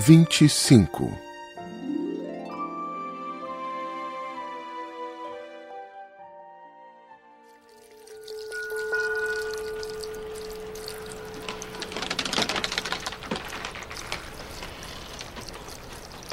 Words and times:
25 0.00 1.10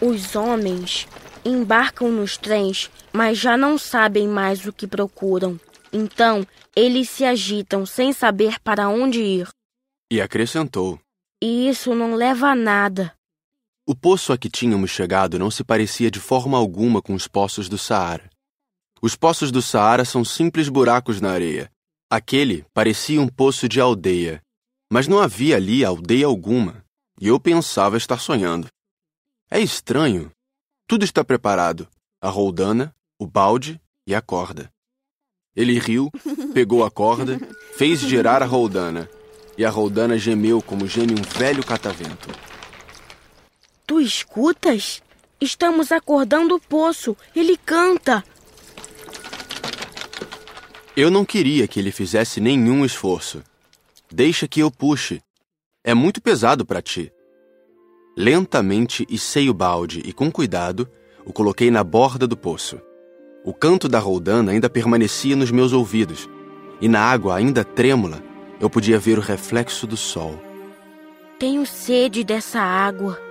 Os 0.00 0.36
homens 0.36 1.08
embarcam 1.44 2.12
nos 2.12 2.36
trens, 2.36 2.88
mas 3.12 3.36
já 3.36 3.56
não 3.56 3.76
sabem 3.76 4.28
mais 4.28 4.64
o 4.66 4.72
que 4.72 4.86
procuram. 4.86 5.58
Então, 5.92 6.46
eles 6.76 7.10
se 7.10 7.24
agitam 7.24 7.84
sem 7.84 8.12
saber 8.12 8.60
para 8.60 8.88
onde 8.88 9.20
ir. 9.20 9.48
E 10.12 10.20
acrescentou: 10.20 11.00
E 11.42 11.68
isso 11.68 11.92
não 11.92 12.14
leva 12.14 12.50
a 12.50 12.54
nada. 12.54 13.17
O 13.90 13.96
poço 13.96 14.34
a 14.34 14.36
que 14.36 14.50
tínhamos 14.50 14.90
chegado 14.90 15.38
não 15.38 15.50
se 15.50 15.64
parecia 15.64 16.10
de 16.10 16.20
forma 16.20 16.58
alguma 16.58 17.00
com 17.00 17.14
os 17.14 17.26
poços 17.26 17.70
do 17.70 17.78
Saara. 17.78 18.28
Os 19.00 19.16
poços 19.16 19.50
do 19.50 19.62
Saara 19.62 20.04
são 20.04 20.22
simples 20.26 20.68
buracos 20.68 21.22
na 21.22 21.30
areia. 21.30 21.72
Aquele 22.10 22.66
parecia 22.74 23.18
um 23.18 23.26
poço 23.26 23.66
de 23.66 23.80
aldeia. 23.80 24.42
Mas 24.92 25.08
não 25.08 25.18
havia 25.18 25.56
ali 25.56 25.86
aldeia 25.86 26.26
alguma, 26.26 26.84
e 27.18 27.28
eu 27.28 27.40
pensava 27.40 27.96
estar 27.96 28.20
sonhando. 28.20 28.68
É 29.50 29.58
estranho. 29.58 30.30
Tudo 30.86 31.02
está 31.02 31.24
preparado: 31.24 31.88
a 32.20 32.28
roldana, 32.28 32.94
o 33.18 33.26
balde 33.26 33.80
e 34.06 34.14
a 34.14 34.20
corda. 34.20 34.70
Ele 35.56 35.78
riu, 35.78 36.10
pegou 36.52 36.84
a 36.84 36.90
corda, 36.90 37.40
fez 37.74 38.00
girar 38.00 38.42
a 38.42 38.46
roldana, 38.46 39.08
e 39.56 39.64
a 39.64 39.70
roldana 39.70 40.18
gemeu 40.18 40.60
como 40.60 40.86
geme 40.86 41.14
um 41.14 41.38
velho 41.38 41.64
catavento. 41.64 42.47
Tu 43.88 44.02
escutas? 44.02 45.02
Estamos 45.40 45.90
acordando 45.90 46.56
o 46.56 46.60
poço. 46.60 47.16
Ele 47.34 47.56
canta. 47.56 48.22
Eu 50.94 51.10
não 51.10 51.24
queria 51.24 51.66
que 51.66 51.80
ele 51.80 51.90
fizesse 51.90 52.38
nenhum 52.38 52.84
esforço. 52.84 53.42
Deixa 54.12 54.46
que 54.46 54.60
eu 54.60 54.70
puxe. 54.70 55.22
É 55.82 55.94
muito 55.94 56.20
pesado 56.20 56.66
para 56.66 56.82
ti. 56.82 57.10
Lentamente 58.14 59.06
içei 59.08 59.48
o 59.48 59.54
balde 59.54 60.02
e, 60.04 60.12
com 60.12 60.30
cuidado, 60.30 60.86
o 61.24 61.32
coloquei 61.32 61.70
na 61.70 61.82
borda 61.82 62.26
do 62.26 62.36
poço. 62.36 62.78
O 63.42 63.54
canto 63.54 63.88
da 63.88 63.98
roldana 63.98 64.52
ainda 64.52 64.68
permanecia 64.68 65.34
nos 65.34 65.50
meus 65.50 65.72
ouvidos, 65.72 66.28
e 66.78 66.88
na 66.88 67.00
água 67.00 67.36
ainda 67.36 67.64
trêmula, 67.64 68.22
eu 68.60 68.68
podia 68.68 68.98
ver 68.98 69.18
o 69.18 69.22
reflexo 69.22 69.86
do 69.86 69.96
sol. 69.96 70.38
Tenho 71.38 71.64
sede 71.64 72.22
dessa 72.22 72.60
água. 72.60 73.27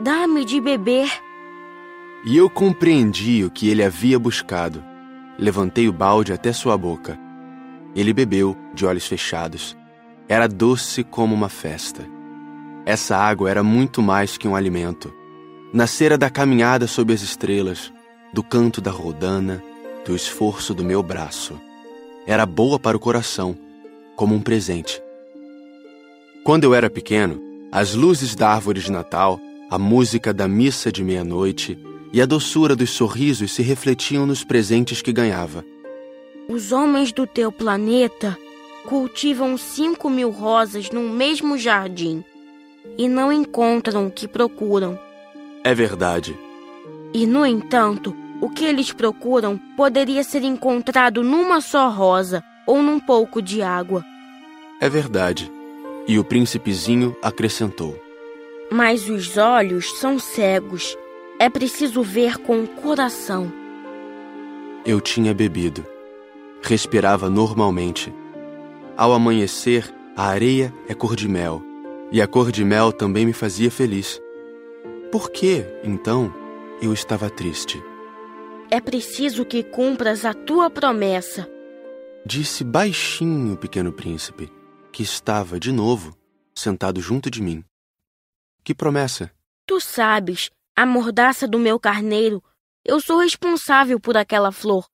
Dá-me 0.00 0.44
de 0.44 0.60
beber. 0.60 1.08
E 2.24 2.36
eu 2.36 2.50
compreendi 2.50 3.44
o 3.44 3.50
que 3.50 3.68
ele 3.68 3.82
havia 3.82 4.18
buscado. 4.18 4.82
Levantei 5.38 5.88
o 5.88 5.92
balde 5.92 6.32
até 6.32 6.52
sua 6.52 6.76
boca. 6.76 7.18
Ele 7.94 8.12
bebeu, 8.12 8.56
de 8.74 8.84
olhos 8.84 9.06
fechados. 9.06 9.76
Era 10.28 10.48
doce 10.48 11.04
como 11.04 11.34
uma 11.34 11.48
festa. 11.48 12.04
Essa 12.84 13.16
água 13.16 13.48
era 13.48 13.62
muito 13.62 14.02
mais 14.02 14.36
que 14.36 14.48
um 14.48 14.56
alimento. 14.56 15.14
Nascera 15.72 16.18
da 16.18 16.28
caminhada 16.28 16.86
sob 16.86 17.12
as 17.12 17.22
estrelas, 17.22 17.92
do 18.32 18.42
canto 18.42 18.80
da 18.80 18.90
rodana, 18.90 19.62
do 20.04 20.14
esforço 20.14 20.74
do 20.74 20.84
meu 20.84 21.02
braço. 21.02 21.60
Era 22.26 22.44
boa 22.44 22.80
para 22.80 22.96
o 22.96 23.00
coração, 23.00 23.56
como 24.16 24.34
um 24.34 24.40
presente. 24.40 25.00
Quando 26.42 26.64
eu 26.64 26.74
era 26.74 26.90
pequeno, 26.90 27.40
as 27.70 27.94
luzes 27.94 28.34
da 28.34 28.50
árvore 28.50 28.80
de 28.80 28.90
Natal, 28.90 29.40
a 29.74 29.78
música 29.78 30.32
da 30.32 30.46
missa 30.46 30.92
de 30.92 31.02
meia-noite 31.02 31.76
e 32.12 32.22
a 32.22 32.26
doçura 32.26 32.76
dos 32.76 32.90
sorrisos 32.90 33.50
se 33.50 33.60
refletiam 33.60 34.24
nos 34.24 34.44
presentes 34.44 35.02
que 35.02 35.12
ganhava. 35.12 35.64
Os 36.48 36.70
homens 36.70 37.10
do 37.10 37.26
teu 37.26 37.50
planeta 37.50 38.38
cultivam 38.86 39.58
cinco 39.58 40.08
mil 40.08 40.30
rosas 40.30 40.90
no 40.92 41.00
mesmo 41.08 41.58
jardim 41.58 42.22
e 42.96 43.08
não 43.08 43.32
encontram 43.32 44.06
o 44.06 44.12
que 44.12 44.28
procuram. 44.28 44.96
É 45.64 45.74
verdade. 45.74 46.38
E, 47.12 47.26
no 47.26 47.44
entanto, 47.44 48.14
o 48.40 48.48
que 48.48 48.64
eles 48.64 48.92
procuram 48.92 49.58
poderia 49.76 50.22
ser 50.22 50.44
encontrado 50.44 51.20
numa 51.24 51.60
só 51.60 51.90
rosa 51.90 52.44
ou 52.64 52.80
num 52.80 53.00
pouco 53.00 53.42
de 53.42 53.60
água. 53.60 54.04
É 54.80 54.88
verdade. 54.88 55.50
E 56.06 56.16
o 56.16 56.22
príncipezinho 56.22 57.16
acrescentou: 57.20 58.03
Mas 58.76 59.08
os 59.08 59.36
olhos 59.36 60.00
são 60.00 60.18
cegos. 60.18 60.98
É 61.38 61.48
preciso 61.48 62.02
ver 62.02 62.38
com 62.38 62.64
o 62.64 62.66
coração. 62.66 63.52
Eu 64.84 65.00
tinha 65.00 65.32
bebido. 65.32 65.86
Respirava 66.60 67.30
normalmente. 67.30 68.12
Ao 68.96 69.12
amanhecer, 69.12 69.94
a 70.16 70.26
areia 70.26 70.74
é 70.88 70.92
cor 70.92 71.14
de 71.14 71.28
mel 71.28 71.62
e 72.10 72.20
a 72.20 72.26
cor 72.26 72.50
de 72.50 72.64
mel 72.64 72.90
também 72.90 73.24
me 73.24 73.32
fazia 73.32 73.70
feliz. 73.70 74.20
Por 75.12 75.30
que, 75.30 75.64
então, 75.84 76.34
eu 76.82 76.92
estava 76.92 77.30
triste? 77.30 77.80
É 78.72 78.80
preciso 78.80 79.44
que 79.44 79.62
cumpras 79.62 80.24
a 80.24 80.34
tua 80.34 80.68
promessa. 80.68 81.48
Disse 82.26 82.64
baixinho 82.64 83.54
o 83.54 83.56
pequeno 83.56 83.92
príncipe, 83.92 84.50
que 84.90 85.04
estava, 85.04 85.60
de 85.60 85.70
novo, 85.70 86.12
sentado 86.52 87.00
junto 87.00 87.30
de 87.30 87.40
mim. 87.40 87.62
Que 88.64 88.74
promessa? 88.74 89.30
Tu 89.66 89.78
sabes, 89.78 90.50
a 90.74 90.86
mordaça 90.86 91.46
do 91.46 91.58
meu 91.58 91.78
carneiro. 91.78 92.42
Eu 92.82 92.98
sou 92.98 93.20
responsável 93.20 94.00
por 94.00 94.16
aquela 94.16 94.50
flor. 94.50 94.88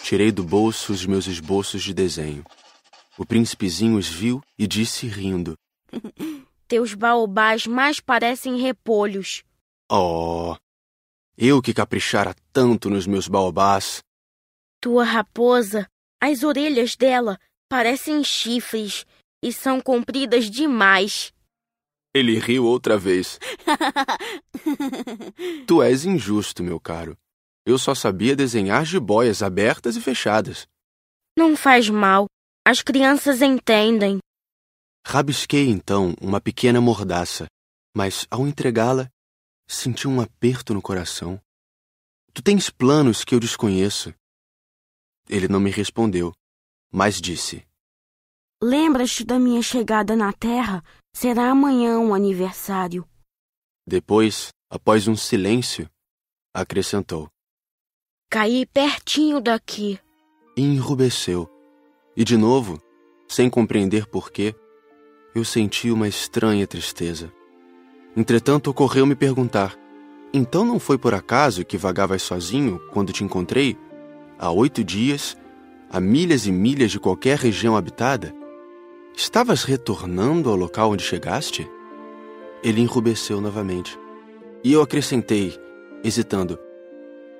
Tirei 0.00 0.30
do 0.30 0.44
bolso 0.44 0.92
os 0.92 1.04
meus 1.04 1.26
esboços 1.26 1.82
de 1.82 1.92
desenho. 1.92 2.44
O 3.18 3.26
príncipezinho 3.26 3.98
os 3.98 4.08
viu 4.08 4.40
e 4.56 4.68
disse 4.68 5.08
rindo: 5.08 5.58
Teus 6.68 6.94
baobás 6.94 7.66
mais 7.66 7.98
parecem 7.98 8.58
repolhos. 8.58 9.42
Oh, 9.90 10.56
eu 11.36 11.60
que 11.60 11.74
caprichara 11.74 12.34
tanto 12.52 12.88
nos 12.88 13.06
meus 13.06 13.26
baobás. 13.26 14.00
Tua 14.80 15.04
raposa, 15.04 15.88
as 16.20 16.44
orelhas 16.44 16.94
dela 16.94 17.38
parecem 17.68 18.22
chifres 18.22 19.04
e 19.42 19.52
são 19.52 19.80
compridas 19.80 20.48
demais. 20.48 21.33
Ele 22.14 22.38
riu 22.38 22.64
outra 22.64 22.96
vez. 22.96 23.40
tu 25.66 25.82
és 25.82 26.04
injusto, 26.04 26.62
meu 26.62 26.78
caro. 26.78 27.18
Eu 27.66 27.76
só 27.76 27.94
sabia 27.94 28.36
desenhar 28.36 28.84
jiboias 28.84 29.42
abertas 29.42 29.96
e 29.96 30.00
fechadas. 30.00 30.68
Não 31.36 31.56
faz 31.56 31.90
mal. 31.90 32.26
As 32.64 32.82
crianças 32.82 33.42
entendem. 33.42 34.18
Rabisquei 35.04 35.68
então 35.68 36.14
uma 36.20 36.40
pequena 36.40 36.80
mordaça, 36.80 37.46
mas 37.94 38.26
ao 38.30 38.46
entregá-la, 38.46 39.10
senti 39.68 40.06
um 40.06 40.20
aperto 40.20 40.72
no 40.72 40.80
coração. 40.80 41.40
Tu 42.32 42.42
tens 42.42 42.70
planos 42.70 43.24
que 43.24 43.34
eu 43.34 43.40
desconheço. 43.40 44.14
Ele 45.28 45.48
não 45.48 45.58
me 45.58 45.70
respondeu, 45.70 46.32
mas 46.92 47.20
disse: 47.20 47.66
Lembras-te 48.62 49.24
da 49.24 49.38
minha 49.38 49.62
chegada 49.62 50.14
na 50.14 50.32
Terra? 50.32 50.82
Será 51.16 51.48
amanhã 51.48 52.00
um 52.00 52.12
aniversário. 52.12 53.08
Depois, 53.86 54.48
após 54.68 55.06
um 55.06 55.14
silêncio, 55.14 55.88
acrescentou: 56.52 57.28
Caí 58.28 58.66
pertinho 58.66 59.40
daqui. 59.40 59.98
E 60.56 60.62
enrubesceu. 60.62 61.48
E 62.16 62.24
de 62.24 62.36
novo, 62.36 62.82
sem 63.28 63.48
compreender 63.48 64.08
porquê, 64.08 64.56
eu 65.34 65.44
senti 65.44 65.88
uma 65.88 66.08
estranha 66.08 66.66
tristeza. 66.66 67.32
Entretanto, 68.16 68.68
ocorreu-me 68.68 69.14
perguntar: 69.14 69.78
Então 70.32 70.64
não 70.64 70.80
foi 70.80 70.98
por 70.98 71.14
acaso 71.14 71.64
que 71.64 71.78
vagavas 71.78 72.22
sozinho 72.22 72.80
quando 72.92 73.12
te 73.12 73.22
encontrei? 73.22 73.78
Há 74.36 74.50
oito 74.50 74.82
dias, 74.82 75.36
a 75.88 76.00
milhas 76.00 76.44
e 76.44 76.50
milhas 76.50 76.90
de 76.90 76.98
qualquer 76.98 77.38
região 77.38 77.76
habitada? 77.76 78.34
Estavas 79.16 79.64
retornando 79.64 80.50
ao 80.50 80.56
local 80.56 80.92
onde 80.92 81.02
chegaste? 81.02 81.70
Ele 82.62 82.80
enrubesceu 82.80 83.40
novamente. 83.40 83.98
E 84.62 84.72
eu 84.72 84.82
acrescentei, 84.82 85.58
hesitando: 86.02 86.58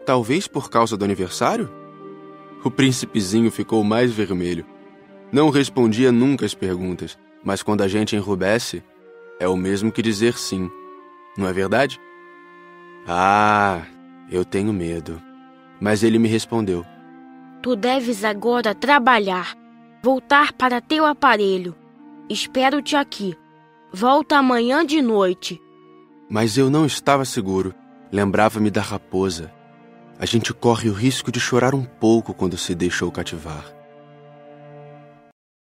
Talvez 0.07 0.47
por 0.47 0.71
causa 0.71 0.97
do 0.97 1.05
aniversário? 1.05 1.71
O 2.65 2.71
príncipezinho 2.71 3.51
ficou 3.51 3.83
mais 3.85 4.13
vermelho. 4.13 4.65
Não 5.33 5.51
respondia 5.51 6.13
nunca 6.13 6.47
as 6.47 6.55
perguntas 6.55 7.19
mas 7.45 7.63
quando 7.63 7.83
a 7.83 7.89
gente 7.89 8.17
enrubesce, 8.17 8.83
é 9.39 9.47
o 9.47 9.57
mesmo 9.57 9.93
que 9.93 10.01
dizer 10.01 10.39
sim, 10.39 10.71
não 11.37 11.47
é 11.47 11.53
verdade? 11.53 12.01
Ah, 13.07 13.83
eu 14.31 14.45
tenho 14.45 14.73
medo. 14.73 15.21
Mas 15.79 16.03
ele 16.03 16.19
me 16.19 16.27
respondeu: 16.27 16.87
Tu 17.63 17.77
deves 17.77 18.25
agora 18.25 18.75
trabalhar, 18.75 19.55
voltar 20.05 20.53
para 20.53 20.83
teu 20.83 21.07
aparelho. 21.07 21.75
Espero-te 22.29 22.95
aqui. 22.95 23.35
Volta 23.91 24.37
amanhã 24.37 24.85
de 24.85 25.01
noite. 25.01 25.59
Mas 26.29 26.59
eu 26.59 26.69
não 26.69 26.85
estava 26.85 27.25
seguro. 27.25 27.75
Lembrava-me 28.13 28.71
da 28.71 28.83
raposa. 28.83 29.51
A 30.19 30.27
gente 30.27 30.53
corre 30.53 30.91
o 30.91 30.93
risco 30.93 31.33
de 31.33 31.41
chorar 31.41 31.75
um 31.75 31.87
pouco 31.87 32.35
quando 32.35 32.59
se 32.59 32.75
deixou 32.75 33.11
cativar. 33.11 33.74